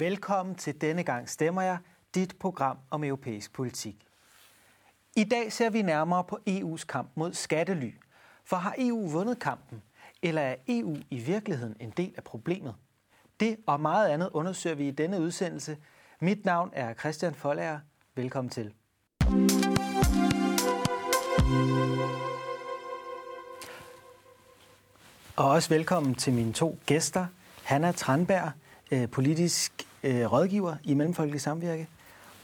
[0.00, 1.78] Velkommen til Denne gang stemmer jeg,
[2.14, 4.06] dit program om europæisk politik.
[5.16, 7.90] I dag ser vi nærmere på EU's kamp mod skattely.
[8.44, 9.82] For har EU vundet kampen,
[10.22, 12.74] eller er EU i virkeligheden en del af problemet?
[13.40, 15.76] Det og meget andet undersøger vi i denne udsendelse.
[16.20, 17.80] Mit navn er Christian Folager.
[18.14, 18.74] Velkommen til.
[25.36, 27.26] Og også velkommen til mine to gæster.
[27.64, 28.52] Hanna Tranberg,
[28.90, 31.88] øh, politisk øh, rådgiver i Mellemfolkelig Samvirke,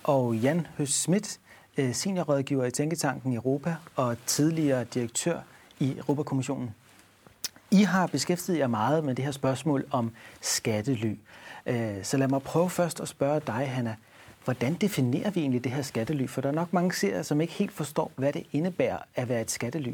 [0.05, 1.41] og Jan Høs Schmidt,
[1.77, 5.41] øh, seniorrådgiver i Tænketanken Europa og tidligere direktør
[5.79, 6.75] i Europakommissionen.
[7.71, 11.19] I har beskæftiget jer meget med det her spørgsmål om skattely.
[11.67, 13.97] Øh, så lad mig prøve først at spørge dig, Hanna.
[14.45, 16.27] Hvordan definerer vi egentlig det her skattely?
[16.27, 19.41] For der er nok mange seere, som ikke helt forstår, hvad det indebærer at være
[19.41, 19.93] et skattely.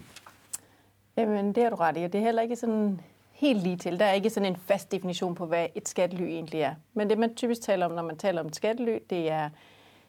[1.17, 2.03] Jamen, det har du ret i.
[2.03, 3.01] Det er heller ikke sådan
[3.33, 3.99] helt lige til.
[3.99, 6.75] Der er ikke sådan en fast definition på, hvad et skattely egentlig er.
[6.95, 9.51] Men det, man typisk taler om, når man taler om et skattely, det er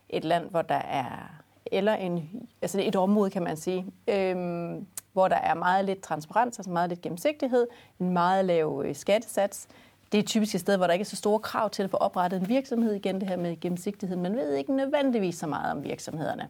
[0.09, 2.29] et land, hvor der er, eller en,
[2.61, 6.89] altså et område, kan man sige, øhm, hvor der er meget lidt transparens, altså meget
[6.89, 7.67] lidt gennemsigtighed,
[7.99, 9.67] en meget lav øh, skattesats.
[10.11, 11.97] Det er typisk et sted, hvor der ikke er så store krav til at få
[11.97, 12.93] oprettet en virksomhed.
[12.93, 14.17] Igen det her med gennemsigtighed.
[14.17, 16.47] Man ved ikke nødvendigvis så meget om virksomhederne.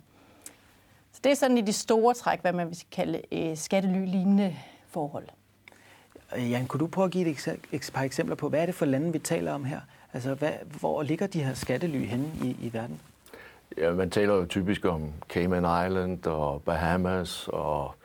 [1.11, 4.55] Så det er sådan i de store træk, hvad man vil kalde øh, skattely-lignende
[4.87, 5.27] forhold.
[6.37, 7.29] Øh, Jan, kunne du prøve at give
[7.71, 9.79] et, par eksempler på, hvad er det for lande, vi taler om her?
[10.13, 12.99] Altså, hvad, hvor ligger de her skattely henne i, i verden?
[13.77, 17.95] Ja, man taler jo typisk om Cayman Island og Bahamas og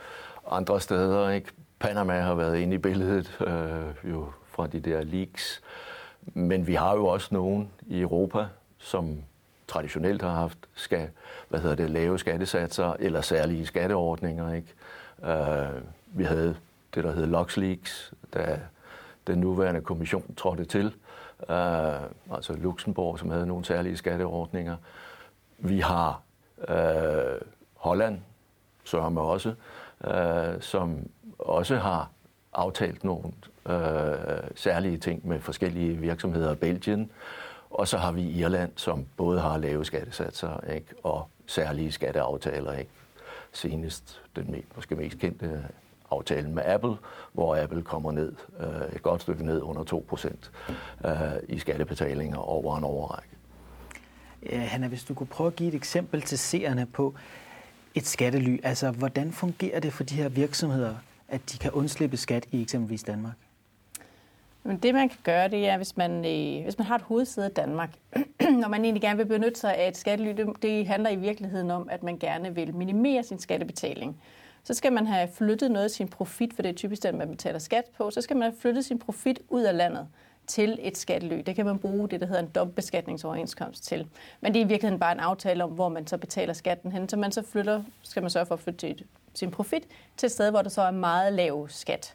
[0.50, 1.30] andre steder.
[1.30, 1.48] Ikke?
[1.78, 5.62] Panama har været inde i billedet øh, jo fra de der leaks.
[6.34, 8.46] Men vi har jo også nogen i Europa,
[8.78, 9.22] som
[9.68, 11.08] traditionelt har haft skal,
[11.48, 14.52] hvad hedder det, lave skattesatser eller særlige skatteordninger.
[14.52, 14.68] Ikke?
[15.24, 16.56] Øh, vi havde
[16.94, 18.60] det, der hed LuxLeaks, da
[19.26, 20.86] den nuværende kommission trådte til.
[21.38, 24.76] Uh, altså Luxembourg, som havde nogle særlige skatteordninger.
[25.58, 26.22] Vi har
[26.56, 27.40] uh,
[27.74, 28.20] Holland,
[28.84, 29.54] som også,
[30.00, 31.08] uh, som
[31.38, 32.10] også har
[32.52, 33.24] aftalt nogle
[33.66, 36.54] uh, særlige ting med forskellige virksomheder.
[36.54, 37.10] Belgien,
[37.70, 40.94] og så har vi Irland, som både har lave skattesatser ikke?
[41.02, 42.72] og særlige skatteaftaler.
[42.72, 42.90] Ikke?
[43.52, 45.64] Senest den måske mest kendte
[46.10, 46.96] aftalen med Apple,
[47.32, 51.16] hvor Apple kommer ned øh, et godt stykke ned under 2% øh,
[51.48, 53.28] i skattebetalinger over en overrække.
[54.50, 57.14] Ja, Hanna, hvis du kunne prøve at give et eksempel til seerne på
[57.94, 60.94] et skattely, altså hvordan fungerer det for de her virksomheder,
[61.28, 63.34] at de kan undslippe skat i eksempelvis Danmark?
[64.62, 67.46] Men det man kan gøre, det er, hvis man, øh, hvis man har et hovedsæde
[67.46, 67.90] i Danmark,
[68.62, 71.70] når man egentlig gerne vil benytte sig af et skattely, det, det handler i virkeligheden
[71.70, 74.22] om, at man gerne vil minimere sin skattebetaling
[74.68, 77.30] så skal man have flyttet noget af sin profit, for det er typisk den, man
[77.30, 80.08] betaler skat på, så skal man have flyttet sin profit ud af landet
[80.46, 81.42] til et skattely.
[81.46, 84.06] Det kan man bruge det, der hedder en dobbeltbeskatningsoverenskomst til.
[84.40, 87.08] Men det er i virkeligheden bare en aftale om, hvor man så betaler skatten hen.
[87.08, 88.96] Så man så flytter, skal man sørge for at flytte
[89.34, 89.82] sin profit
[90.16, 92.14] til et sted, hvor der så er meget lav skat.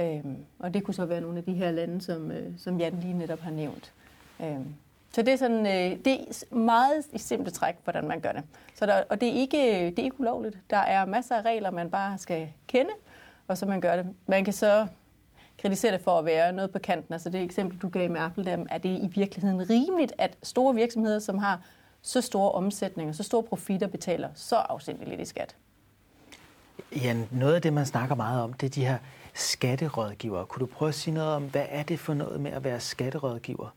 [0.00, 3.00] Øhm, og det kunne så være nogle af de her lande, som, øh, som Jan
[3.00, 3.92] lige netop har nævnt.
[4.40, 4.74] Øhm,
[5.14, 8.42] så det er, sådan, øh, det er meget i simple træk, hvordan man gør det.
[8.74, 9.56] Så der, og det er, ikke,
[9.86, 10.58] det er ikke ulovligt.
[10.70, 12.90] Der er masser af regler, man bare skal kende,
[13.48, 14.06] og så man gør det.
[14.26, 14.86] Man kan så
[15.58, 17.12] kritisere det for at være noget på kanten.
[17.12, 20.74] Altså det eksempel, du gav med Apple, der, er det i virkeligheden rimeligt, at store
[20.74, 21.60] virksomheder, som har
[22.02, 25.56] så store omsætninger, så store profitter, betaler så afsindigt lidt i skat?
[27.02, 28.98] Ja, noget af det, man snakker meget om, det er de her
[29.34, 30.46] skatterådgivere.
[30.46, 32.80] Kunne du prøve at sige noget om, hvad er det for noget med at være
[32.80, 33.74] skatterådgiver?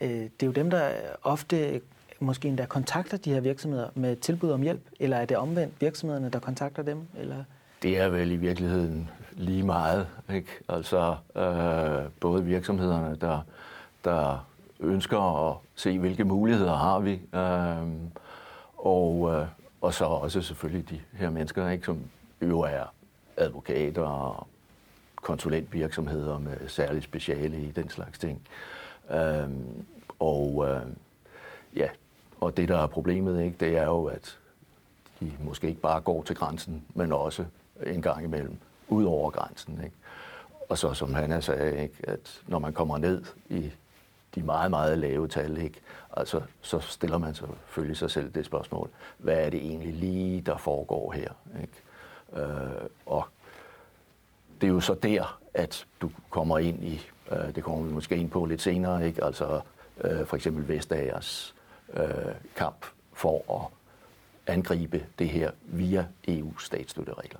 [0.00, 0.90] Øh, det er jo dem, der
[1.22, 1.80] ofte
[2.20, 6.30] måske endda kontakter de her virksomheder med tilbud om hjælp, eller er det omvendt virksomhederne,
[6.30, 7.02] der kontakter dem?
[7.18, 7.44] Eller?
[7.82, 10.06] Det er vel i virkeligheden lige meget.
[10.34, 10.48] Ikke?
[10.68, 13.40] Altså øh, både virksomhederne, der,
[14.04, 14.46] der
[14.80, 18.10] ønsker at se, hvilke muligheder har vi, øh,
[18.76, 19.46] og, øh,
[19.80, 21.98] og så også selvfølgelig de her mennesker, ikke, som
[22.42, 22.92] jo er
[23.36, 24.46] advokater og
[25.16, 28.40] konsulentvirksomheder med særligt speciale i den slags ting.
[28.40, 28.77] Øh,
[29.10, 29.84] Øhm,
[30.18, 30.82] og øh,
[31.76, 31.88] ja,
[32.40, 34.38] og det der er problemet, ikke, det er jo, at
[35.20, 37.44] de måske ikke bare går til grænsen, men også
[37.86, 38.58] en gang imellem
[38.88, 39.80] ud over grænsen.
[39.84, 39.96] Ikke?
[40.68, 43.70] Og så som han sagde, ikke, at når man kommer ned i
[44.34, 45.80] de meget, meget lave tal, ikke?
[46.16, 50.56] Altså, så stiller man selvfølgelig sig selv det spørgsmål, hvad er det egentlig lige, der
[50.56, 51.30] foregår her?
[51.60, 52.46] Ikke?
[52.46, 53.24] Øh, og
[54.60, 57.00] det er jo så der, at du kommer ind i
[57.32, 59.24] Øh, det kommer vi måske ind på lidt senere, ikke?
[59.24, 59.60] altså
[60.00, 61.54] øh, for eksempel Vestagers
[61.94, 62.04] øh,
[62.56, 63.66] kamp for at
[64.54, 67.38] angribe det her via EU's statsstøtteregler.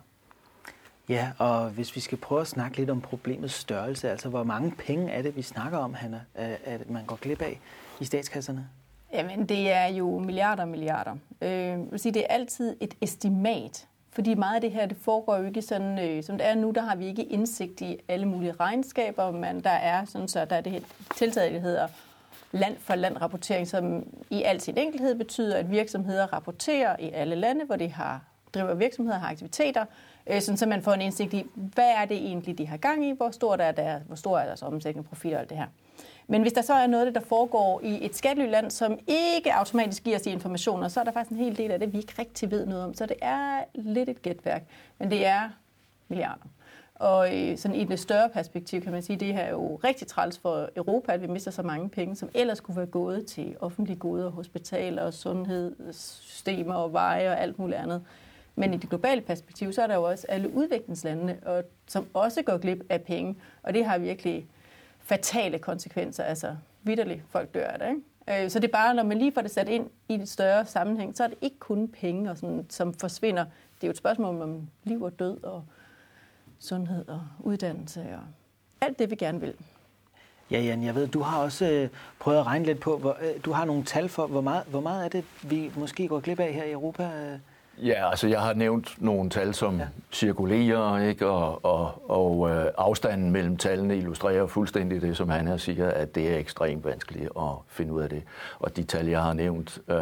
[1.09, 4.75] Ja, og hvis vi skal prøve at snakke lidt om problemets størrelse, altså hvor mange
[4.79, 7.61] penge er det, vi snakker om, Hanna, at man går glip af
[8.01, 8.69] i statskasserne?
[9.13, 11.17] Jamen, det er jo milliarder og milliarder.
[11.43, 13.87] Øh, jeg vil sige, det er altid et estimat.
[14.11, 16.71] Fordi meget af det her, det foregår jo ikke sådan, øh, som det er nu,
[16.71, 20.57] der har vi ikke indsigt i alle mulige regnskaber, men der er sådan, så der
[20.57, 20.81] er det her
[21.17, 21.89] tiltag, der hedder
[22.53, 27.35] land for land rapportering, som i al sin enkelhed betyder, at virksomheder rapporterer i alle
[27.35, 28.21] lande, hvor de har
[28.55, 29.85] driver virksomheder har aktiviteter,
[30.27, 33.05] øh, sådan, så man får en indsigt i, hvad er det egentlig, de har gang
[33.05, 35.67] i, hvor stor er, der, hvor stor er deres omsætning, profit og alt det her.
[36.31, 40.17] Men hvis der så er noget, der foregår i et skattelyland, som ikke automatisk giver
[40.17, 42.51] os de informationer, så er der faktisk en hel del af det, vi ikke rigtig
[42.51, 42.95] ved noget om.
[42.95, 44.65] Så det er lidt et gætværk,
[44.99, 45.51] men det er
[46.09, 46.45] milliarder.
[46.95, 49.77] Og øh, sådan i det større perspektiv kan man sige, at det her er jo
[49.85, 53.27] rigtig træls for Europa, at vi mister så mange penge, som ellers kunne være gået
[53.27, 58.03] til offentlige goder, hospitaler, og sundhedssystemer og veje og alt muligt andet.
[58.57, 62.43] Men i det globale perspektiv, så er der jo også alle udviklingslandene, og, som også
[62.43, 63.37] går glip af penge.
[63.63, 64.47] Og det har virkelig
[65.09, 66.25] fatale konsekvenser.
[66.25, 67.89] Altså vidderligt, folk dør af det.
[67.89, 68.45] Ikke?
[68.45, 70.67] Øh, så det er bare, når man lige får det sat ind i et større
[70.67, 73.45] sammenhæng, så er det ikke kun penge, og sådan, som forsvinder.
[73.45, 75.65] Det er jo et spørgsmål om liv og død, og
[76.59, 78.21] sundhed og uddannelse, og
[78.81, 79.55] alt det, vi gerne vil.
[80.51, 81.89] Ja, Jan, jeg ved, du har også øh,
[82.19, 84.81] prøvet at regne lidt på, hvor, øh, du har nogle tal for, hvor meget, hvor
[84.81, 87.03] meget er det, vi måske går glip af her i Europa?
[87.05, 87.39] Øh?
[87.83, 89.87] Ja, altså jeg har nævnt nogle tal, som ja.
[90.13, 91.27] cirkulerer, ikke?
[91.27, 96.33] og, og, og øh, afstanden mellem tallene illustrerer fuldstændig det, som han siger, at det
[96.35, 98.23] er ekstremt vanskeligt at finde ud af det.
[98.59, 99.97] Og de tal, jeg har nævnt, øh,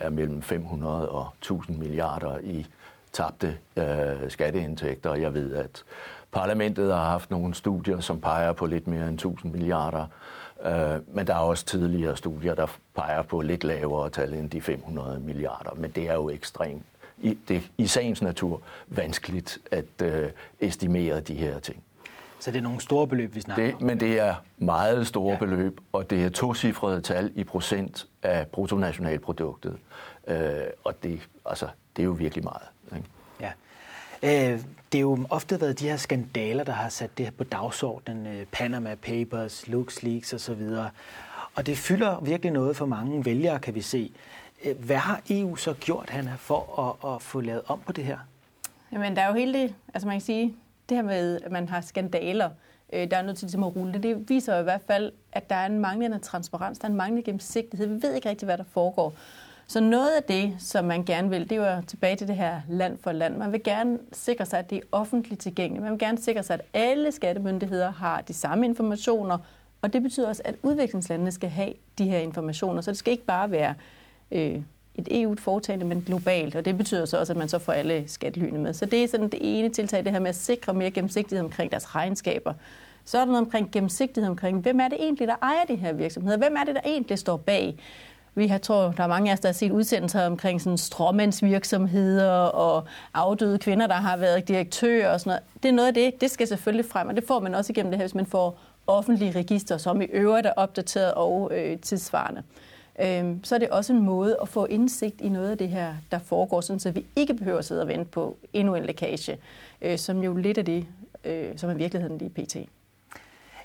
[0.00, 2.66] er mellem 500 og 1000 milliarder i
[3.12, 5.84] tabte øh, skatteindtægter, jeg ved, at
[6.32, 10.06] parlamentet har haft nogle studier, som peger på lidt mere end 1000 milliarder,
[10.64, 12.66] øh, men der er også tidligere studier, der
[12.96, 16.82] peger på lidt lavere tal end de 500 milliarder, men det er jo ekstremt
[17.22, 20.30] i, det, i sagens natur vanskeligt at øh,
[20.60, 21.82] estimere de her ting.
[22.38, 23.82] Så det er nogle store beløb, vi snakker det, om?
[23.82, 25.38] Men det er meget store ja.
[25.38, 29.76] beløb, og det er tocifrede tal i procent af bruttonationalproduktet.
[30.26, 30.38] Øh,
[30.84, 31.66] og det, altså,
[31.96, 32.62] det er jo virkelig meget.
[32.96, 33.08] Ikke?
[33.40, 34.52] Ja.
[34.52, 34.60] Øh,
[34.92, 38.26] det er jo ofte været de her skandaler, der har sat det her på dagsordenen.
[38.26, 40.62] Øh, Panama Papers, LuxLeaks osv.
[41.54, 44.12] Og det fylder virkelig noget for mange vælgere, kan vi se.
[44.64, 48.04] Øh, hvad har EU så gjort, Hanna, for at, at få lavet om på det
[48.04, 48.18] her?
[48.92, 50.54] Jamen, der er jo hele det, altså man kan sige,
[50.88, 52.50] det her med, at man har skandaler,
[52.92, 55.12] øh, der er nødt til ligesom at rulle det, det viser jo i hvert fald,
[55.32, 57.86] at der er en manglende transparens, der er en manglende gennemsigtighed.
[57.86, 59.14] Vi ved ikke rigtig, hvad der foregår.
[59.66, 62.60] Så noget af det, som man gerne vil, det er jo tilbage til det her
[62.68, 63.36] land for land.
[63.36, 65.82] Man vil gerne sikre sig, at det er offentligt tilgængeligt.
[65.82, 69.38] Man vil gerne sikre sig, at alle skattemyndigheder har de samme informationer,
[69.82, 72.80] og det betyder også, at udviklingslandene skal have de her informationer.
[72.80, 73.74] Så det skal ikke bare være
[74.32, 74.62] øh,
[74.94, 76.56] et EU-foretagende, men globalt.
[76.56, 78.72] Og det betyder så også, at man så får alle skattelyne med.
[78.72, 81.70] Så det er sådan det ene tiltag, det her med at sikre mere gennemsigtighed omkring
[81.70, 82.54] deres regnskaber.
[83.04, 85.92] Så er der noget omkring gennemsigtighed omkring, hvem er det egentlig, der ejer de her
[85.92, 86.36] virksomheder?
[86.36, 87.76] Hvem er det, der egentlig står bag?
[88.34, 92.30] Vi har, tror, der er mange af os, der har set udsendelser omkring sådan stråmandsvirksomheder
[92.32, 92.84] og
[93.14, 95.42] afdøde kvinder, der har været direktører og sådan noget.
[95.62, 97.90] Det er noget af det, det skal selvfølgelig frem, og det får man også igennem
[97.90, 102.42] det her, hvis man får offentlige register, som i øvrigt er opdateret og øh, tidsvarende
[103.02, 105.94] øh, så er det også en måde at få indsigt i noget af det her,
[106.10, 109.38] der foregår, sådan så vi ikke behøver at sidde og vente på endnu en lækage,
[109.82, 110.86] øh, som jo lidt af det,
[111.24, 112.56] øh, som er virkeligheden lige pt.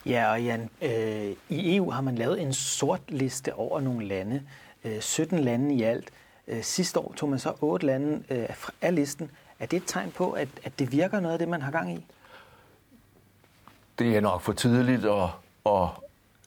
[0.05, 4.41] Ja, og Jan, øh, i EU har man lavet en sort liste over nogle lande,
[4.83, 6.09] øh, 17 lande i alt.
[6.47, 8.49] Øh, sidste år tog man så otte lande øh,
[8.81, 9.31] af listen.
[9.59, 11.93] Er det et tegn på, at, at det virker noget af det, man har gang
[11.93, 12.05] i?
[13.99, 15.29] Det er nok for tidligt at,
[15.65, 15.87] at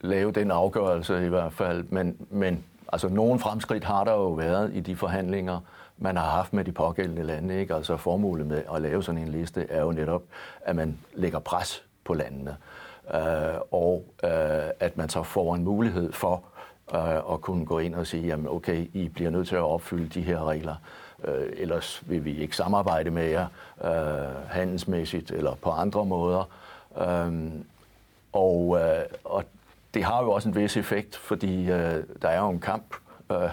[0.00, 4.70] lave den afgørelse i hvert fald, men, men Altså, nogle fremskridt har der jo været
[4.74, 5.60] i de forhandlinger,
[5.98, 7.60] man har haft med de pågældende lande.
[7.60, 7.74] Ikke?
[7.74, 10.22] Altså, formålet med at lave sådan en liste er jo netop,
[10.60, 12.56] at man lægger pres på landene,
[13.14, 16.42] øh, og øh, at man så får en mulighed for
[16.94, 20.08] øh, at kunne gå ind og sige, jamen okay, I bliver nødt til at opfylde
[20.08, 20.74] de her regler,
[21.24, 23.46] øh, ellers vil vi ikke samarbejde med jer
[23.84, 26.48] øh, handelsmæssigt eller på andre måder.
[27.00, 27.50] Øh,
[28.32, 29.44] og, øh, og
[29.94, 32.94] det har jo også en vis effekt, fordi øh, der er jo en kamp
[33.32, 33.50] øh,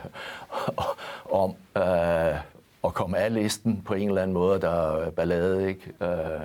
[1.44, 2.36] om øh,
[2.84, 4.62] at komme af listen på en eller anden måde.
[4.62, 5.94] Der er ballade, ikke?
[6.01, 6.41] Øh,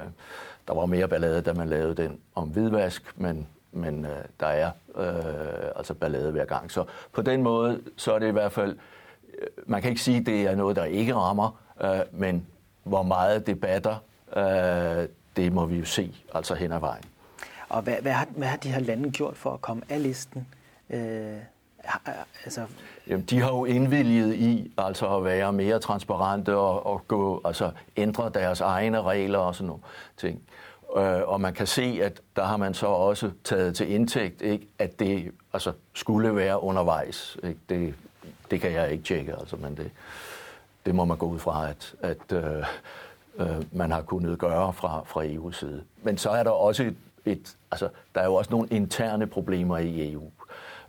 [0.69, 4.71] der var mere ballade, da man lavede den om hvidvask, men, men øh, der er
[4.97, 6.71] øh, altså ballade hver gang.
[6.71, 8.77] Så på den måde, så er det i hvert fald,
[9.39, 12.47] øh, man kan ikke sige, at det er noget, der ikke rammer, øh, men
[12.83, 13.97] hvor meget debatter,
[14.37, 17.05] øh, det må vi jo se altså hen ad vejen.
[17.73, 20.47] Og hvad, hvad, har, hvad har de her lande gjort for at komme af listen?
[20.91, 21.37] Øh,
[22.45, 22.67] altså...
[23.07, 27.71] Jamen, de har jo indvilget i altså at være mere transparente og, og gå, altså,
[27.97, 29.83] ændre deres egne regler og sådan nogle
[30.17, 30.43] ting.
[30.97, 34.69] Øh, og man kan se, at der har man så også taget til indtægt, ikke,
[34.79, 37.37] at det altså, skulle være undervejs.
[37.45, 37.61] Ikke?
[37.69, 37.95] Det,
[38.50, 39.91] det kan jeg ikke tjekke, altså, men det,
[40.87, 42.64] det må man gå ud fra, at, at øh,
[43.38, 45.83] øh, man har kunnet gøre fra, fra EU's side.
[46.02, 49.79] Men så er der også et, et altså, der er jo også nogle interne problemer
[49.79, 50.31] i EU.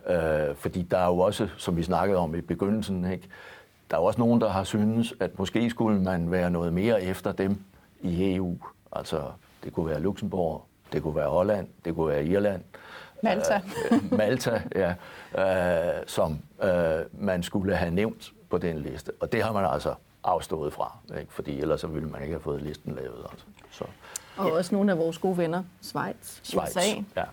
[0.06, 3.28] Øh, fordi der er jo også, som vi snakkede om i begyndelsen, ikke,
[3.90, 7.32] der er også nogen, der har synes, at måske skulle man være noget mere efter
[7.32, 7.58] dem
[8.00, 8.58] i EU.
[8.92, 9.22] Altså,
[9.64, 12.62] det kunne være Luxembourg, det kunne være Holland, det kunne være Irland.
[13.22, 13.60] Malta.
[13.92, 14.94] Øh, Malta, ja.
[15.38, 19.12] Øh, som øh, man skulle have nævnt på den liste.
[19.20, 21.32] Og det har man altså afstået fra, ikke?
[21.32, 23.26] fordi ellers så ville man ikke have fået listen lavet.
[23.30, 23.46] Altså.
[23.70, 23.84] Så.
[24.36, 24.52] Og ja.
[24.52, 26.80] også nogle af vores gode venner, Schweiz, Schweiz, USA.
[27.16, 27.24] ja.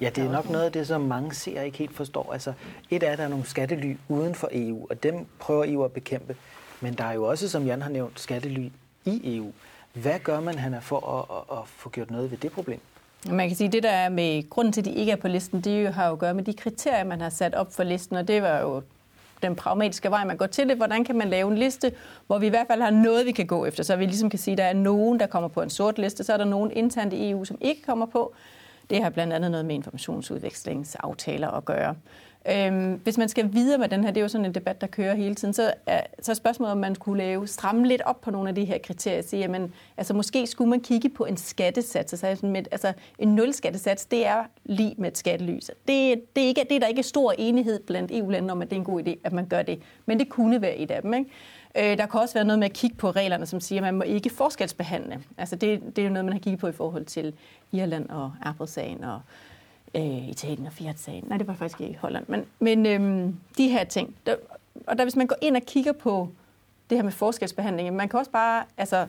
[0.00, 2.32] Ja, det er nok noget af det, som mange ser ikke helt forstår.
[2.32, 2.52] Altså,
[2.90, 5.92] et er, at der er nogle skattely uden for EU, og dem prøver EU at
[5.92, 6.36] bekæmpe.
[6.80, 8.68] Men der er jo også, som Jan har nævnt, skattely
[9.04, 9.52] i EU.
[9.92, 12.80] Hvad gør man, Hanna, for at, at, at få gjort noget ved det problem?
[13.30, 15.28] Man kan sige, at det der er med grunden til, at de ikke er på
[15.28, 18.16] listen, det har jo at gøre med de kriterier, man har sat op for listen,
[18.16, 18.82] og det var jo
[19.42, 20.76] den pragmatiske vej, man går til det.
[20.76, 21.92] Hvordan kan man lave en liste,
[22.26, 24.38] hvor vi i hvert fald har noget, vi kan gå efter, så vi ligesom kan
[24.38, 26.70] sige, at der er nogen, der kommer på en sort liste, så er der nogen
[26.70, 28.34] internt i EU, som ikke kommer på.
[28.90, 31.94] Det har blandt andet noget med informationsudvekslingsaftaler at gøre.
[32.50, 34.86] Øhm, hvis man skal videre med den her, det er jo sådan en debat, der
[34.86, 38.20] kører hele tiden, så er, så er spørgsmålet, om man skulle lave, stramme lidt op
[38.20, 39.22] på nogle af de her kriterier.
[39.22, 42.12] Sige, jamen, altså måske skulle man kigge på en skattesats.
[42.12, 45.66] Altså, sådan med, altså en nulskattesats, det er lige med et skattelys.
[45.66, 48.76] Det, det, er ikke, det er der ikke stor enighed blandt EU-landene om, at det
[48.76, 49.82] er en god idé, at man gør det.
[50.06, 51.14] Men det kunne være et af dem.
[51.14, 51.30] Ikke?
[51.78, 53.94] Øh, der kan også være noget med at kigge på reglerne, som siger, at man
[53.94, 55.20] må ikke forskelsbehandle.
[55.38, 57.34] Altså det, det er jo noget, man har kigget på i forhold til
[57.72, 59.20] Irland og Apple-sagen og
[59.94, 61.24] øh, Italien og Fiat-sagen.
[61.26, 62.24] Nej, det var faktisk ikke i Holland.
[62.28, 64.16] Men, men øh, de her ting.
[64.26, 64.36] Der,
[64.86, 66.28] og der, hvis man går ind og kigger på
[66.90, 69.06] det her med forskelsbehandling, man kan også bare altså,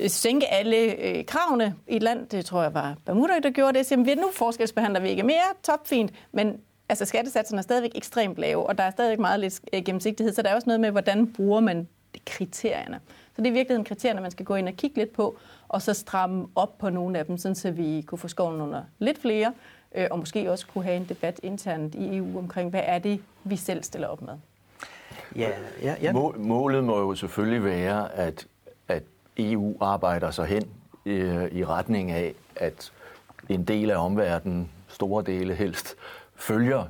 [0.00, 2.26] øh, sænke alle øh, kravene i et land.
[2.26, 3.86] Det tror jeg var Bermuda, der gjorde det.
[3.86, 5.42] Så jamen, nu forskelsbehandler vi ikke mere.
[5.62, 6.12] Topfint.
[6.32, 10.34] Men altså, skattesatserne er stadigvæk ekstremt lave, og der er stadigvæk meget lidt øh, gennemsigtighed.
[10.34, 11.88] Så der er også noget med, hvordan bruger man
[12.26, 13.00] kriterierne.
[13.36, 15.82] Så det er i virkeligheden kriterierne, man skal gå ind og kigge lidt på, og
[15.82, 19.18] så stramme op på nogle af dem, sådan så vi kunne få skoven under lidt
[19.18, 19.52] flere,
[19.94, 23.22] øh, og måske også kunne have en debat internt i EU omkring, hvad er det,
[23.44, 24.34] vi selv stiller op med.
[25.36, 25.48] Ja,
[25.82, 26.12] ja, ja.
[26.36, 28.46] Målet må jo selvfølgelig være, at,
[28.88, 29.02] at
[29.36, 30.62] EU arbejder sig hen
[31.04, 31.10] i,
[31.52, 32.92] i retning af, at
[33.48, 35.94] en del af omverdenen, store dele helst,
[36.34, 36.86] følger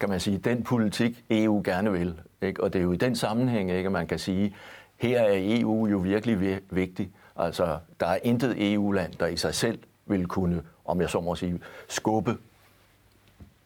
[0.00, 2.20] kan man sige, den politik, EU gerne vil.
[2.42, 2.62] Ikke?
[2.62, 4.54] Og det er jo i den sammenhæng, ikke, at man kan sige,
[4.96, 7.10] her er EU jo virkelig vigtig.
[7.36, 11.34] Altså, der er intet EU-land, der i sig selv vil kunne, om jeg så må
[11.34, 12.36] sige, skubbe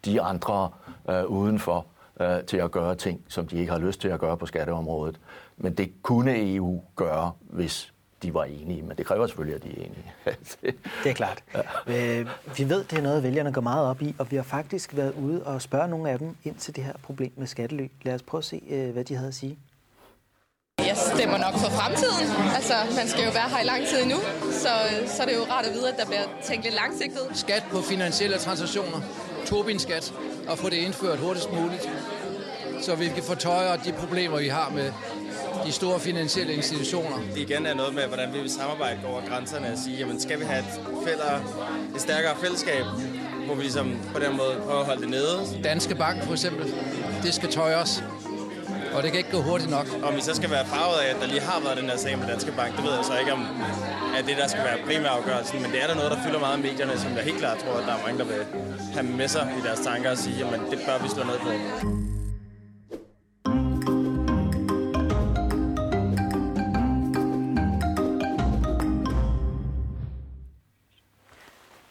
[0.04, 0.70] de andre
[1.10, 1.86] øh, udenfor
[2.20, 5.20] øh, til at gøre ting, som de ikke har lyst til at gøre på skatteområdet.
[5.56, 7.92] Men det kunne EU gøre, hvis
[8.22, 10.12] de var enige, men det kræver selvfølgelig, at de er enige.
[11.04, 11.44] det er klart.
[11.86, 12.20] Ja.
[12.20, 12.28] Øh,
[12.58, 15.14] vi ved, det er noget, vælgerne går meget op i, og vi har faktisk været
[15.14, 17.88] ude og spørge nogle af dem ind til det her problem med skattely.
[18.02, 19.58] Lad os prøve at se, øh, hvad de havde at sige.
[21.18, 22.26] Stemmer nok for fremtiden.
[22.58, 24.18] Altså, man skal jo være her i lang tid endnu,
[24.52, 24.72] så,
[25.06, 27.22] så er det jo rart at vide, at der bliver tænkt lidt langsigtet.
[27.34, 29.00] Skat på finansielle transaktioner,
[29.46, 30.12] Tobin-skat,
[30.48, 31.88] og få det indført hurtigst muligt,
[32.82, 34.92] så vi kan fortøje de problemer, vi har med
[35.66, 37.16] de store finansielle institutioner.
[37.34, 40.40] Det igen er noget med, hvordan vi vil samarbejde over grænserne og sige, jamen skal
[40.40, 41.32] vi have et, fælder,
[41.94, 42.84] et stærkere fællesskab,
[43.46, 45.62] hvor vi ligesom på den måde prøver at holde det nede.
[45.64, 46.74] Danske Bank for eksempel,
[47.22, 48.02] det skal tøjes.
[48.94, 49.86] Og det kan ikke gå hurtigt nok.
[50.02, 52.18] Om vi så skal være farvet af, at der lige har været den her sag
[52.18, 53.42] med Danske Bank, det ved jeg så ikke om,
[54.18, 55.62] at det der skal være primærafgørelsen.
[55.62, 57.74] Men det er der noget, der fylder meget i medierne, som jeg helt klart tror,
[57.80, 58.42] at der er mange, der vil
[58.94, 62.07] have med sig i deres tanker og sige, at det bør vi slå ned på.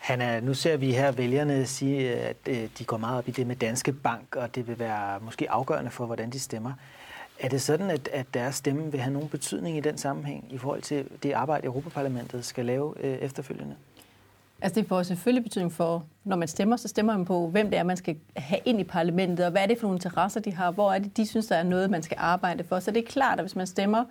[0.07, 3.47] Hanna, nu ser vi her vælgerne sige, at øh, de går meget op i det
[3.47, 6.73] med Danske Bank, og det vil være måske afgørende for, hvordan de stemmer.
[7.39, 10.57] Er det sådan, at, at deres stemme vil have nogen betydning i den sammenhæng i
[10.57, 13.75] forhold til det arbejde, Europaparlamentet skal lave øh, efterfølgende?
[14.61, 17.79] Altså det får selvfølgelig betydning for, når man stemmer, så stemmer man på, hvem det
[17.79, 20.53] er, man skal have ind i parlamentet, og hvad er det for nogle interesser, de
[20.53, 22.79] har, hvor er det, de synes, der er noget, man skal arbejde for.
[22.79, 24.05] Så det er klart, at hvis man stemmer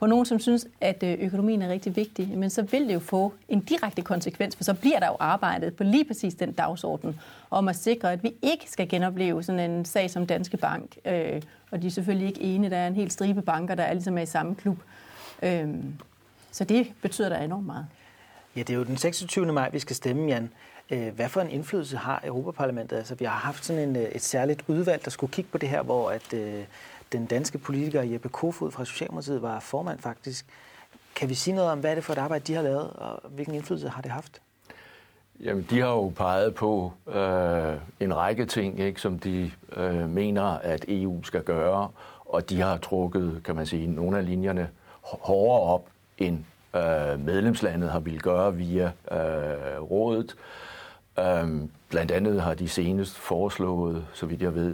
[0.00, 2.98] på nogen, som synes, at øh, økonomien er rigtig vigtig, men så vil det jo
[2.98, 7.20] få en direkte konsekvens, for så bliver der jo arbejdet på lige præcis den dagsorden
[7.50, 10.96] om at sikre, at vi ikke skal genopleve sådan en sag som Danske Bank.
[11.04, 12.70] Øh, og de er selvfølgelig ikke enige.
[12.70, 14.78] Der er en helt stribe banker, der er ligesom er i samme klub.
[15.42, 15.68] Øh,
[16.50, 17.86] så det betyder der enormt meget.
[18.56, 19.52] Ja, det er jo den 26.
[19.52, 20.50] maj, vi skal stemme, Jan.
[20.90, 22.96] Øh, hvad for en indflydelse har Europaparlamentet?
[22.96, 25.68] Altså, vi har haft sådan en, øh, et særligt udvalg, der skulle kigge på det
[25.68, 26.64] her, hvor at, øh,
[27.12, 30.46] den danske politiker Jeppe Kofod fra Socialdemokratiet var formand faktisk.
[31.14, 33.20] Kan vi sige noget om, hvad er det for et arbejde, de har lavet, og
[33.30, 34.40] hvilken indflydelse har det haft?
[35.40, 40.44] Jamen, de har jo peget på øh, en række ting, ikke, som de øh, mener,
[40.44, 41.88] at EU skal gøre,
[42.24, 44.70] og de har trukket, kan man sige, nogle af linjerne
[45.02, 45.86] hårdere op,
[46.18, 46.44] end
[46.76, 50.34] øh, medlemslandet har ville gøre via øh, rådet.
[51.18, 54.70] Øh, blandt andet har de senest foreslået, så vidt jeg ved,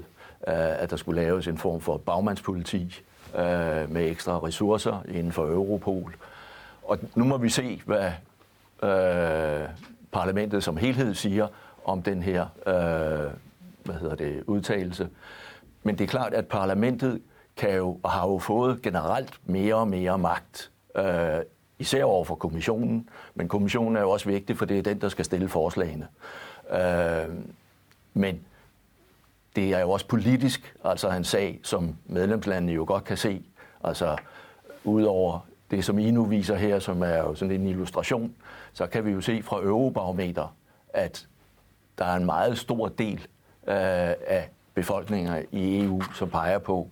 [0.48, 3.02] øh, at der skulle laves en form for bagmandspoliti
[3.34, 6.16] øh, med ekstra ressourcer inden for Europol.
[6.82, 8.10] Og nu må vi se, hvad
[8.82, 9.68] øh,
[10.12, 11.48] parlamentet som helhed siger
[11.84, 13.30] om den her øh,
[13.84, 15.08] hvad hedder det, udtalelse.
[15.82, 17.22] Men det er klart, at parlamentet
[17.56, 21.40] kan jo, og har jo fået generelt mere og mere magt, øh,
[21.78, 23.08] især over for kommissionen.
[23.34, 26.08] Men kommissionen er jo også vigtig, for det er den, der skal stille forslagene.
[26.70, 27.34] Øh,
[28.14, 28.40] men
[29.56, 33.42] det er jo også politisk, altså en sag, som medlemslandene jo godt kan se.
[33.84, 34.16] Altså,
[34.84, 38.34] udover det, som I nu viser her, som er jo sådan en illustration,
[38.72, 40.56] så kan vi jo se fra Eurobarometer,
[40.88, 41.26] at
[41.98, 43.18] der er en meget stor del
[43.66, 46.88] øh, af befolkninger i EU, som peger på,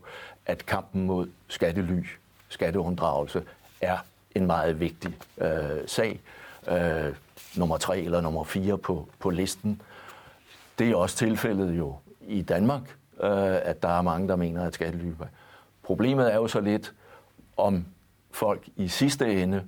[0.46, 2.06] at kampen mod skattely,
[2.48, 3.42] skatteunddragelse,
[3.80, 3.98] er
[4.34, 5.48] en meget vigtig øh,
[5.86, 6.20] sag.
[6.68, 7.14] Øh,
[7.56, 9.82] nummer tre eller nummer fire på, på listen.
[10.78, 12.82] Det er også tilfældet jo i Danmark,
[13.22, 15.12] øh, at der er mange, der mener, at skattely.
[15.82, 16.92] Problemet er jo så lidt,
[17.56, 17.84] om
[18.30, 19.62] folk i sidste ende,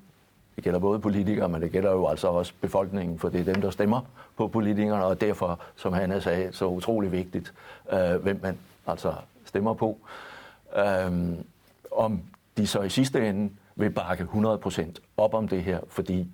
[0.56, 3.62] det gælder både politikere, men det gælder jo altså også befolkningen, for det er dem,
[3.62, 4.00] der stemmer
[4.36, 7.54] på politikerne, og derfor, som han sagde, så utrolig vigtigt,
[7.92, 9.98] øh, hvem man altså stemmer på.
[10.76, 11.12] Øh,
[11.92, 12.20] om
[12.56, 16.28] de så i sidste ende vil bakke 100% op om det her, fordi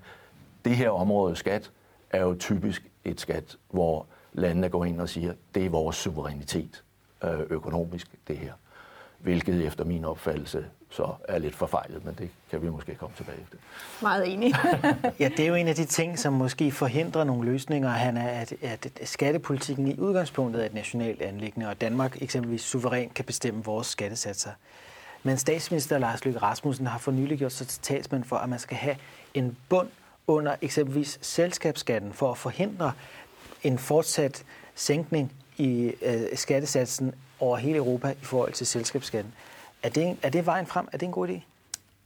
[0.64, 1.70] det her område skat
[2.11, 6.84] er jo typisk et skat, hvor landene går ind og siger, det er vores suverænitet
[7.25, 8.52] øh, økonomisk, det her.
[9.18, 13.38] Hvilket efter min opfattelse så er lidt forfejlet, men det kan vi måske komme tilbage
[13.42, 13.56] efter.
[14.02, 14.54] Meget enig.
[15.20, 18.28] ja, det er jo en af de ting, som måske forhindrer nogle løsninger, han er,
[18.28, 23.64] at, at skattepolitikken i udgangspunktet er et nationalt anlæggende, og Danmark eksempelvis suverænt kan bestemme
[23.64, 24.50] vores skattesatser.
[25.22, 28.58] Men statsminister Lars Løkke Rasmussen har for nylig gjort sig til talsmand for, at man
[28.58, 28.96] skal have
[29.35, 29.88] en bund
[30.26, 32.92] under eksempelvis selskabsskatten for at forhindre
[33.62, 39.32] en fortsat sænkning i øh, skattesatsen over hele Europa i forhold til selskabsskatten.
[39.82, 40.88] Er det, er det vejen frem?
[40.92, 41.40] Er det en god idé?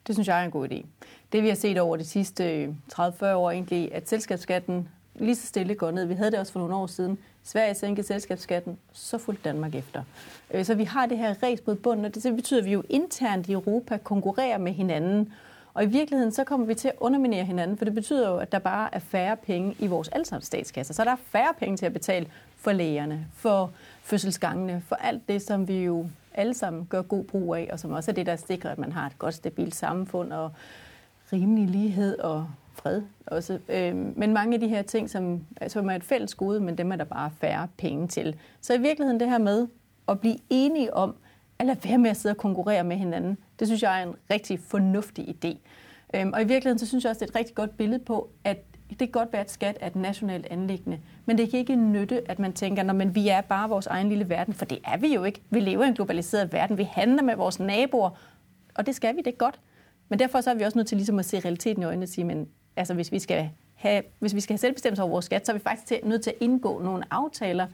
[0.07, 0.87] Det synes jeg er en god idé.
[1.33, 5.47] Det vi har set over de sidste øh, 30-40 år egentlig, at selskabsskatten lige så
[5.47, 6.05] stille går ned.
[6.05, 7.19] Vi havde det også for nogle år siden.
[7.45, 10.03] Sverige sænkede selskabsskatten, så fulgte Danmark efter.
[10.51, 12.83] Øh, så vi har det her ræs mod bunden, og det betyder, at vi jo
[12.89, 15.33] internt i Europa konkurrerer med hinanden.
[15.75, 18.53] Og i virkeligheden så kommer vi til at underminere hinanden, for det betyder jo, at
[18.53, 20.95] der bare er færre penge i vores allesammens statskasser.
[20.95, 22.27] Så der er færre penge til at betale
[22.57, 23.71] for lægerne, for
[24.03, 27.93] fødselsgangene, for alt det, som vi jo alle sammen gør god brug af, og som
[27.93, 30.53] også er det, der sikrer, at man har et godt, stabilt samfund og
[31.33, 33.59] rimelig lighed og fred også.
[33.69, 36.79] Øh, men mange af de her ting, som, altså, som er et fælles gode, men
[36.79, 38.37] dem er der bare færre penge til.
[38.61, 39.69] Så i virkeligheden det her med
[40.09, 41.15] at blive enige om,
[41.59, 44.15] at lade være med at sidde og konkurrere med hinanden, det synes jeg er en
[44.31, 45.59] rigtig fornuftig idé.
[46.15, 48.31] Øh, og i virkeligheden, så synes jeg også, det er et rigtig godt billede på,
[48.45, 51.77] at det kan godt være, at skat er et nationalt anlæggende, men det kan ikke
[51.77, 54.97] nytte, at man tænker, at vi er bare vores egen lille verden, for det er
[54.97, 55.43] vi jo ikke.
[55.51, 58.11] Vi lever i en globaliseret verden, vi handler med vores naboer,
[58.75, 59.61] og det skal vi, det er godt.
[60.09, 62.09] Men derfor så er vi også nødt til ligesom at se realiteten i øjnene og
[62.09, 65.47] sige, men altså, hvis vi skal have, hvis vi skal have selvbestemmelse over vores skat,
[65.47, 67.67] så er vi faktisk til, nødt til at indgå nogle aftaler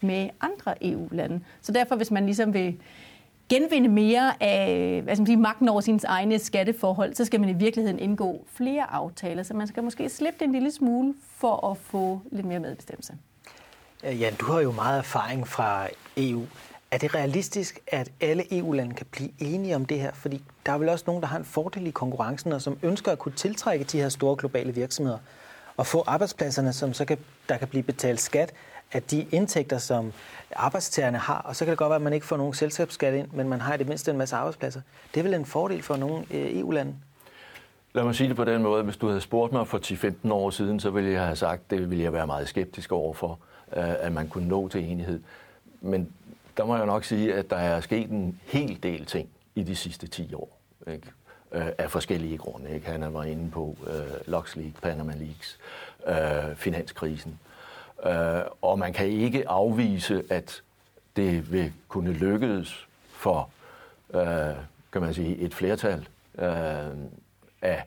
[0.00, 1.40] med andre EU-lande.
[1.60, 2.80] Så derfor, hvis man ligesom vil
[3.48, 7.48] genvinde mere af hvad skal man sige, magten over sine egne skatteforhold, så skal man
[7.48, 9.42] i virkeligheden indgå flere aftaler.
[9.42, 13.14] Så man skal måske slippe det en lille smule for at få lidt mere medbestemmelse.
[14.04, 16.42] Øh, Jan, du har jo meget erfaring fra EU.
[16.90, 20.12] Er det realistisk, at alle EU-lande kan blive enige om det her?
[20.12, 23.12] Fordi der er vel også nogen, der har en fordel i konkurrencen, og som ønsker
[23.12, 25.18] at kunne tiltrække de her store globale virksomheder
[25.76, 27.18] og få arbejdspladserne, som så kan,
[27.48, 28.52] der kan blive betalt skat
[28.92, 30.12] af de indtægter, som
[30.56, 33.28] arbejdstagerne har, og så kan det godt være, at man ikke får nogen selskabsskat ind,
[33.32, 34.80] men man har i det mindste en masse arbejdspladser.
[35.14, 36.94] Det er vel en fordel for nogle øh, EU-lande?
[37.92, 38.82] Lad mig sige det på den måde.
[38.82, 41.90] Hvis du havde spurgt mig for 10-15 år siden, så ville jeg have sagt, det
[41.90, 43.38] ville jeg være meget skeptisk overfor,
[43.76, 45.20] øh, at man kunne nå til enighed.
[45.80, 46.08] Men
[46.56, 49.76] der må jeg nok sige, at der er sket en hel del ting i de
[49.76, 50.58] sidste 10 år.
[50.86, 51.06] Ikke?
[51.52, 52.74] Øh, af forskellige grunde.
[52.74, 52.86] Ikke?
[52.86, 55.58] Han var inde på øh, uh, League, Panama Leaks,
[56.08, 57.38] uh, finanskrisen.
[58.06, 60.62] Øh, og man kan ikke afvise, at
[61.16, 63.50] det vil kunne lykkes for
[64.14, 64.56] øh,
[64.92, 66.90] kan man sige, et flertal øh,
[67.62, 67.82] af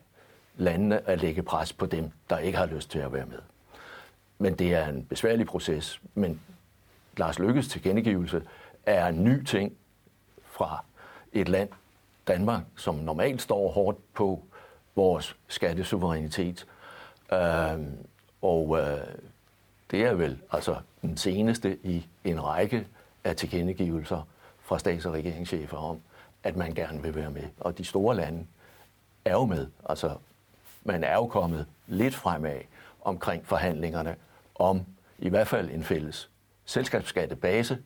[0.58, 3.39] landene at lægge pres på dem, der ikke har lyst til at være med.
[4.38, 6.41] Men det er en besværlig proces, men
[7.19, 8.43] Lars Lykkes tilkendegivelse
[8.86, 9.73] er en ny ting
[10.43, 10.84] fra
[11.34, 11.69] et land,
[12.27, 14.43] Danmark, som normalt står hårdt på
[14.95, 16.65] vores skattesuverænitet.
[17.34, 17.79] Øh,
[18.41, 18.99] og øh,
[19.91, 22.88] det er vel altså den seneste i en række
[23.23, 24.27] af tilkendegivelser
[24.62, 25.99] fra stats- og regeringschefer om,
[26.43, 27.43] at man gerne vil være med.
[27.60, 28.45] Og de store lande
[29.25, 29.67] er jo med.
[29.89, 30.15] Altså,
[30.84, 32.60] man er jo kommet lidt fremad
[33.01, 34.15] omkring forhandlingerne
[34.55, 34.86] om
[35.19, 36.29] i hvert fald en fælles
[36.69, 37.77] selskabsskattebase,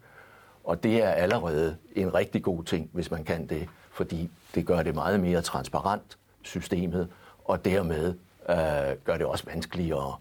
[0.64, 4.84] og det er allerede en rigtig god ting, hvis man kan det, fordi det gør
[4.84, 7.10] det meget mere transparent, systemet,
[7.46, 8.14] og dermed
[8.50, 10.16] øh, gør det også vanskeligere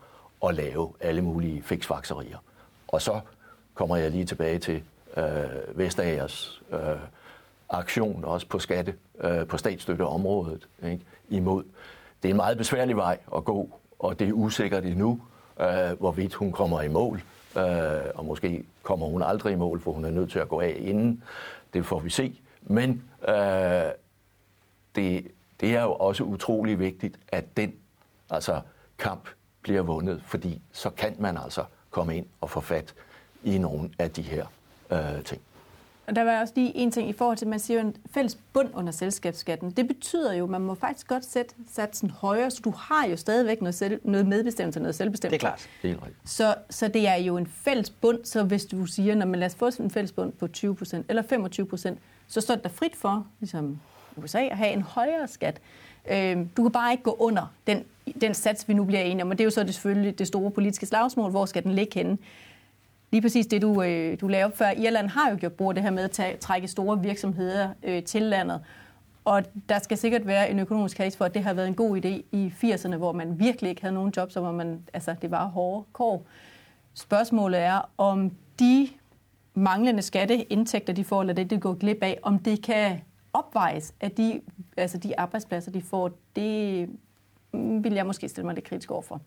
[0.44, 2.38] at lave alle mulige fiksfakserier.
[2.88, 3.20] Og så
[3.74, 4.82] kommer jeg lige tilbage til
[5.16, 6.78] øh, Vestagers øh,
[7.68, 11.64] aktion også på skatte, øh, på statsstøtteområdet ikke, imod.
[12.22, 15.20] Det er en meget besværlig vej at gå, og det er usikkert endnu,
[15.60, 17.22] øh, hvorvidt hun kommer i mål.
[17.56, 20.60] Øh, og måske kommer hun aldrig i mål, for hun er nødt til at gå
[20.60, 21.22] af inden.
[21.74, 22.40] Det får vi se.
[22.62, 23.34] Men øh,
[24.94, 25.26] det,
[25.60, 27.74] det er jo også utrolig vigtigt, at den
[28.30, 28.60] altså,
[28.98, 29.28] kamp
[29.62, 32.94] bliver vundet, fordi så kan man altså komme ind og få fat
[33.44, 34.46] i nogle af de her
[34.90, 35.40] øh, ting.
[36.06, 38.38] Og der var også lige en ting i forhold til, at man siger en fælles
[38.52, 39.70] bund under selskabsskatten.
[39.70, 43.16] Det betyder jo, at man må faktisk godt sætte satsen højere, så du har jo
[43.16, 45.38] stadigvæk noget, selv, noget medbestemmelse og noget selvbestemmelse.
[45.38, 45.68] Det er klart.
[45.82, 46.30] Helt rigtigt.
[46.30, 49.50] Så, så det er jo en fælles bund, så hvis du siger, når man lader
[49.50, 53.26] os få en fælles bund på 20% eller 25%, så står det der frit for,
[53.40, 53.80] ligesom
[54.16, 55.60] USA, at have en højere skat.
[56.10, 57.84] Øh, du kan bare ikke gå under den,
[58.20, 60.26] den sats, vi nu bliver enige om, og det er jo så det, selvfølgelig det
[60.26, 62.18] store politiske slagsmål, hvor skal den ligge henne
[63.12, 64.70] lige præcis det, du, øh, du lavede op før.
[64.70, 68.22] Irland har jo gjort brug det her med at tage, trække store virksomheder øh, til
[68.22, 68.60] landet.
[69.24, 72.04] Og der skal sikkert være en økonomisk case for, at det har været en god
[72.04, 75.30] idé i 80'erne, hvor man virkelig ikke havde nogen job, så hvor man, altså, det
[75.30, 76.26] var hårde kår.
[76.94, 78.88] Spørgsmålet er, om de
[79.54, 83.00] manglende skatteindtægter, de får, eller det, de går glip af, om det kan
[83.32, 84.40] opvejes af de,
[84.76, 86.88] altså de arbejdspladser, de får, det
[87.52, 89.20] mm, vil jeg måske stille mig lidt kritisk over for.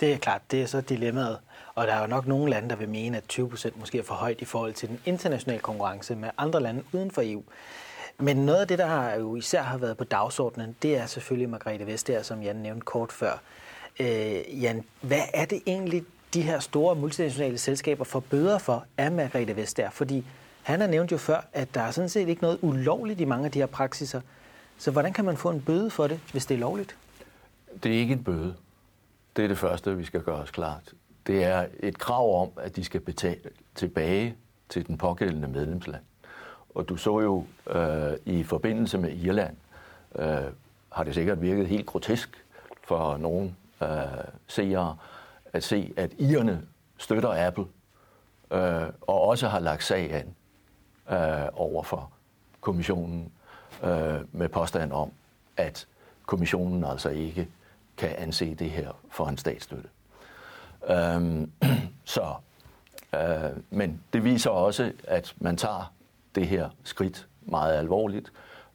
[0.00, 1.38] Det er klart, det er så dilemmaet.
[1.74, 4.02] Og der er jo nok nogle lande, der vil mene, at 20 procent måske er
[4.02, 7.42] for højt i forhold til den internationale konkurrence med andre lande uden for EU.
[8.18, 11.50] Men noget af det, der har jo især har været på dagsordenen, det er selvfølgelig
[11.50, 13.40] Margrethe Vestager, som Jan nævnte kort før.
[14.00, 19.12] Øh, Jan, hvad er det egentlig, de her store multinationale selskaber får bøder for af
[19.12, 19.90] Margrethe Vestager?
[19.90, 20.24] Fordi
[20.62, 23.44] han har nævnt jo før, at der er sådan set ikke noget ulovligt i mange
[23.44, 24.20] af de her praksiser.
[24.78, 26.96] Så hvordan kan man få en bøde for det, hvis det er lovligt?
[27.82, 28.54] Det er ikke en bøde.
[29.38, 30.92] Det er det første, vi skal gøre os klart.
[31.26, 34.36] Det er et krav om, at de skal betale tilbage
[34.68, 36.02] til den pågældende medlemsland.
[36.74, 39.56] Og du så jo øh, i forbindelse med Irland,
[40.14, 40.52] øh,
[40.92, 42.44] har det sikkert virket helt grotesk
[42.84, 43.88] for nogle øh,
[44.46, 44.96] seere
[45.52, 46.62] at se, at irerne
[46.96, 47.66] støtter Apple
[48.50, 50.34] øh, og også har lagt sag an
[51.18, 52.10] øh, over for
[52.60, 53.32] kommissionen
[53.84, 55.10] øh, med påstand om,
[55.56, 55.86] at
[56.26, 57.48] kommissionen altså ikke
[57.98, 59.88] kan anse det her for en statsstøtte.
[60.90, 61.52] Øhm,
[62.04, 62.34] så,
[63.14, 65.92] øh, men det viser også, at man tager
[66.34, 68.32] det her skridt meget alvorligt.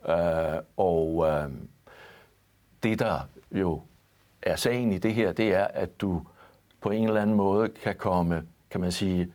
[0.09, 1.51] Øh, og øh,
[2.83, 3.19] det, der
[3.51, 3.81] jo
[4.41, 6.21] er sagen i det her, det er, at du
[6.81, 9.33] på en eller anden måde kan komme, kan man sige,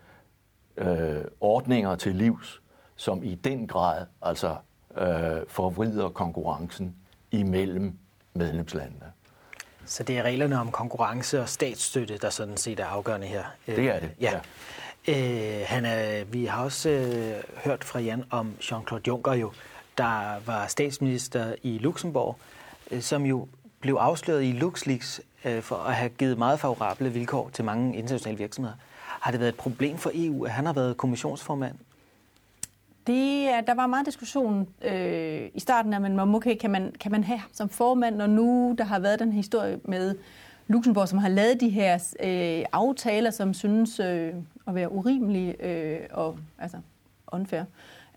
[0.77, 2.63] øh, ordninger til livs,
[2.97, 4.57] som i den grad altså
[4.97, 6.97] øh, forvrider konkurrencen
[7.31, 7.99] imellem
[8.35, 9.13] medlemslandene.
[9.89, 13.45] Så det er reglerne om konkurrence og statsstøtte, der sådan set er afgørende her.
[13.67, 14.33] Det er det, ja.
[14.33, 14.41] ja.
[15.09, 19.53] Øh, han er, vi har også øh, hørt fra Jan om Jean-Claude Juncker, jo,
[19.99, 22.37] der var statsminister i Luxembourg,
[22.91, 23.49] øh, som jo
[23.81, 28.39] blev afsløret i LuxLeaks øh, for at have givet meget favorable vilkår til mange internationale
[28.39, 28.77] virksomheder.
[28.99, 31.75] Har det været et problem for EU, at han har været kommissionsformand
[33.09, 37.25] det, der var meget diskussion øh, i starten af, men okay, kan man, kan man
[37.25, 40.15] have ham som formand, når nu der har været den historie med
[40.69, 44.35] Luxembourg, som har lavet de her øh, aftaler, som synes øh,
[44.67, 46.77] at være urimelige øh, og altså
[47.33, 47.63] unfair.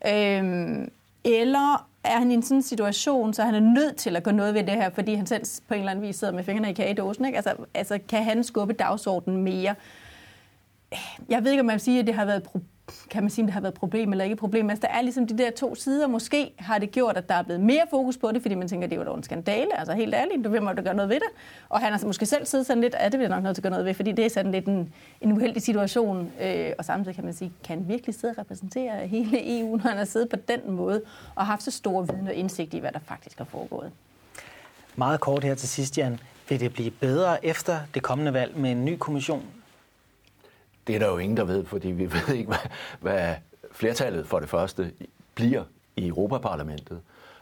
[0.07, 0.87] Øh,
[1.23, 4.53] eller er han i en sådan situation, så han er nødt til at gøre noget
[4.53, 6.73] ved det her, fordi han selv på en eller anden vis sidder med fingrene i
[6.73, 7.25] kagedåsen.
[7.25, 7.35] Ikke?
[7.35, 9.75] Altså, altså, kan han skubbe dagsordenen mere?
[11.29, 12.70] Jeg ved ikke, om man vil sige, at det har været et problem
[13.09, 14.69] kan man sige, om det har været et problem eller ikke et problem.
[14.69, 16.07] Altså, der er ligesom de der to sider.
[16.07, 18.85] Måske har det gjort, at der er blevet mere fokus på det, fordi man tænker,
[18.85, 19.79] at det er dog en skandale.
[19.79, 21.27] Altså helt ærligt, du vil man gøre noget ved det.
[21.69, 23.61] Og han har altså måske selv siddet sådan lidt, at det vil nok noget til
[23.61, 26.31] at gøre noget ved, fordi det er sådan lidt en, en uheldig situation.
[26.41, 29.89] Øh, og samtidig kan man sige, kan han virkelig sidde og repræsentere hele EU, når
[29.89, 31.01] han har siddet på den måde
[31.35, 33.91] og haft så stor viden og indsigt i, hvad der faktisk er foregået?
[34.95, 36.19] Meget kort her til sidst, Jan.
[36.49, 39.43] Vil det blive bedre efter det kommende valg med en ny kommission?
[40.87, 43.35] Det er der jo ingen, der ved, fordi vi ved ikke, hvad, hvad
[43.71, 44.91] flertallet for det første
[45.35, 45.63] bliver
[45.95, 47.01] i Europaparlamentet,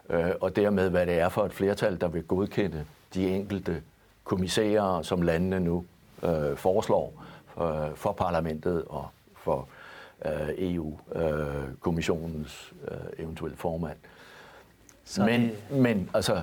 [0.09, 3.81] øh, og dermed hvad det er for et flertal, der vil godkende de enkelte
[4.23, 5.85] kommissærer, som landene nu
[6.23, 7.23] øh, foreslår
[7.61, 9.67] øh, for parlamentet og for
[10.25, 13.97] øh, EU-kommissionens øh, øh, eventuelle formand.
[15.03, 15.55] Så men, det...
[15.71, 16.41] men altså,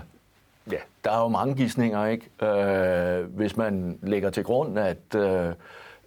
[0.73, 2.47] ja, der er jo mange gissninger, ikke?
[2.47, 5.53] Øh, hvis man lægger til grund, at, øh,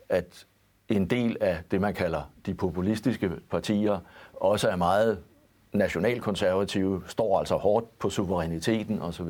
[0.10, 0.45] at
[0.89, 3.99] en del af det, man kalder de populistiske partier,
[4.34, 5.19] også er meget
[5.73, 9.30] nationalkonservative, står altså hårdt på suveræniteten osv.,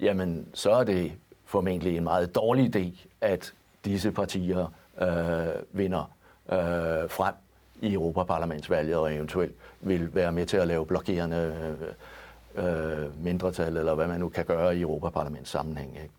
[0.00, 1.12] jamen så er det
[1.44, 3.52] formentlig en meget dårlig idé, at
[3.84, 4.66] disse partier
[5.00, 6.10] øh, vinder
[6.52, 7.34] øh, frem
[7.80, 11.76] i Europaparlamentsvalget og eventuelt vil være med til at lave blokerende
[12.56, 15.90] øh, øh mindretal, eller hvad man nu kan gøre i Europaparlaments sammenhæng.
[16.02, 16.14] Ikke?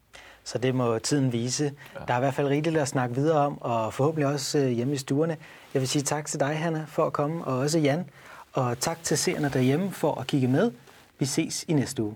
[0.47, 1.63] Så det må tiden vise.
[1.63, 1.99] Ja.
[2.07, 4.93] Der er i hvert fald rigeligt at snakke videre om, og forhåbentlig også øh, hjemme
[4.93, 5.37] i stuerne.
[5.73, 8.09] Jeg vil sige tak til dig, Hanna, for at komme, og også Jan.
[8.53, 10.71] Og tak til seerne derhjemme for at kigge med.
[11.19, 12.15] Vi ses i næste uge.